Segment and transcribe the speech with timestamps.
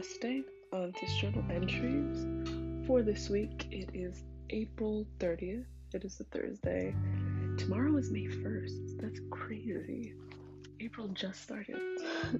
[0.00, 0.42] last day
[0.72, 2.26] of this journal entries
[2.86, 3.66] for this week.
[3.70, 5.64] It is April 30th.
[5.94, 6.94] It is a Thursday.
[7.56, 9.00] Tomorrow is May 1st.
[9.00, 10.14] That's crazy.
[10.80, 11.76] April just started.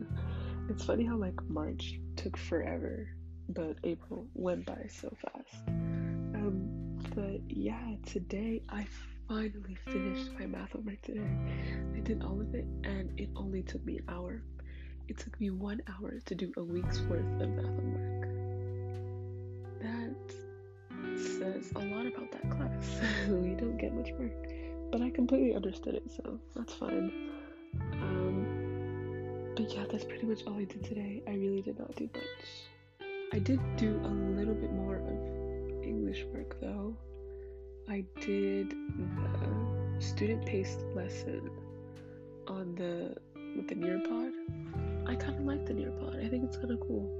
[0.68, 3.08] it's funny how like March took forever,
[3.50, 5.68] but April went by so fast.
[5.68, 8.86] Um, but yeah, today I
[9.28, 11.30] finally finished my math homework today.
[11.96, 14.42] I did all of it and it only took me an hour.
[15.10, 18.28] It took me one hour to do a week's worth of math homework.
[19.82, 20.14] That
[21.18, 23.00] says a lot about that class.
[23.28, 24.30] we don't get much work.
[24.92, 27.32] But I completely understood it, so that's fine.
[27.94, 31.24] Um, but yeah, that's pretty much all I did today.
[31.26, 33.08] I really did not do much.
[33.32, 36.96] I did do a little bit more of English work though.
[37.88, 41.50] I did the student paced lesson
[42.46, 43.16] on the
[43.56, 44.59] with the Nearpod.
[45.20, 46.24] I kind of like the Nearpod.
[46.24, 47.10] I think it's kind of cool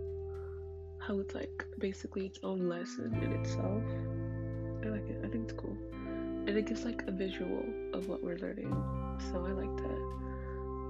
[1.07, 3.83] how it's like basically its own lesson in itself.
[4.83, 5.21] I like it.
[5.23, 7.63] I think it's cool, and it gives like a visual
[7.93, 8.71] of what we're learning.
[9.31, 10.01] So I like that.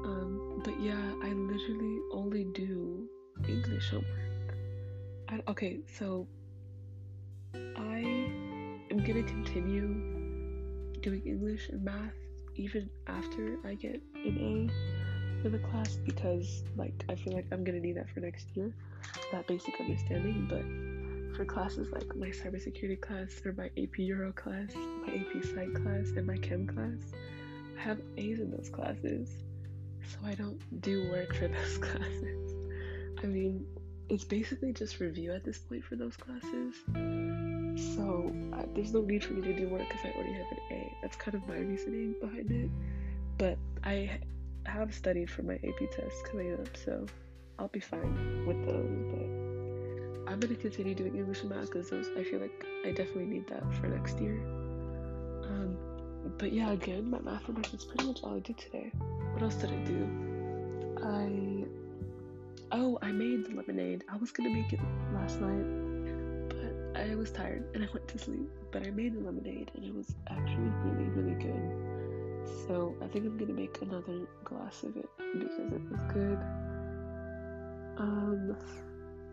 [0.05, 3.09] Um, but yeah, I literally only do
[3.49, 4.55] English homework.
[5.29, 6.29] I, okay, so
[7.55, 7.99] I
[8.91, 9.89] am gonna continue
[11.01, 12.15] doing English and math
[12.55, 14.90] even after I get an A
[15.43, 18.73] for the class because like I feel like I'm gonna need that for next year,
[19.33, 20.47] that basic understanding.
[20.49, 24.75] But for classes like my cybersecurity class or my AP Euro class,
[25.07, 27.13] my AP Psych class, and my Chem class,
[27.79, 29.31] I have A's in those classes,
[30.03, 32.55] so I don't do work for those classes.
[33.23, 33.67] I mean,
[34.09, 36.75] it's basically just review at this point for those classes.
[37.95, 38.33] So
[38.75, 40.97] there's no need for me to do work because I already have an A.
[41.03, 42.71] That's kind of my reasoning behind it.
[43.39, 44.21] But I
[44.67, 47.07] have studied for my AP test coming up, so
[47.59, 49.03] I'll be fine with those.
[49.13, 53.27] But I'm gonna continue doing English and math because those I feel like I definitely
[53.27, 54.41] need that for next year.
[55.45, 55.77] Um,
[56.39, 58.93] but yeah, again, my math homework is pretty much all I did today.
[59.33, 60.31] What else did I do?
[61.03, 61.65] I
[62.73, 64.05] oh, I made the lemonade.
[64.09, 64.81] I was gonna make it
[65.15, 68.51] last night, but I was tired and I went to sleep.
[68.71, 72.00] But I made the lemonade and it was actually really, really good.
[72.71, 76.39] So I think I'm gonna make another glass of it because it was good.
[77.99, 78.57] Um,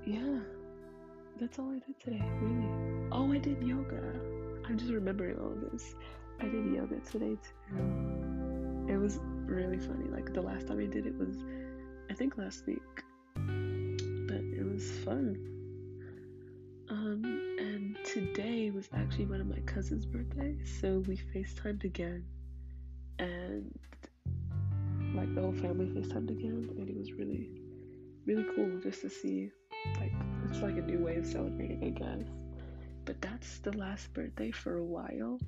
[0.03, 0.39] yeah,
[1.39, 3.09] that's all I did today, really.
[3.11, 4.01] Oh, I did yoga.
[4.65, 5.93] I'm just remembering all of this.
[6.39, 8.87] I did yoga today too.
[8.91, 10.09] It was really funny.
[10.09, 11.37] Like the last time I did it was,
[12.09, 12.81] I think last week
[13.35, 15.37] but it was fun.
[16.89, 17.23] Um,
[17.59, 22.25] and today was actually one of my cousin's birthdays, so we FaceTimed again,
[23.19, 23.77] and
[25.15, 27.49] like the whole family FaceTimed again, and it was really,
[28.25, 29.51] really cool just to see,
[29.99, 30.13] like,
[30.49, 32.27] it's like a new way of celebrating, I guess.
[33.05, 35.39] But that's the last birthday for a while,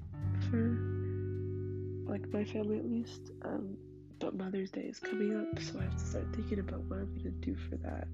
[0.50, 0.80] for
[2.10, 3.32] like my family at least.
[3.44, 3.78] Um,
[4.20, 7.16] but Mother's Day is coming up, so I have to start thinking about what I'm
[7.18, 8.08] gonna do for that.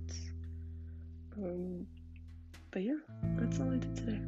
[1.38, 1.88] Um,
[2.72, 2.98] but yeah,
[3.38, 4.22] that's all I did today.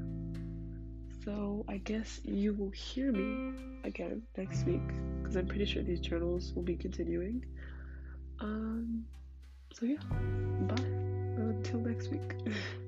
[1.28, 3.52] So I guess you will hear me
[3.84, 4.80] again next week
[5.20, 7.44] because I'm pretty sure these journals will be continuing.
[8.40, 9.04] Um,
[9.74, 10.82] so yeah, bye
[11.36, 12.32] until next week.